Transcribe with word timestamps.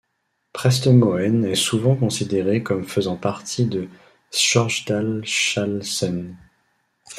Prestemoen 0.51 1.45
est 1.45 1.53
souvent 1.53 1.95
considérée 1.95 2.63
comme 2.63 2.85
faisant 2.87 3.17
partie 3.17 3.67
de 3.67 3.87
Stjørdalshalsen. 4.31 6.37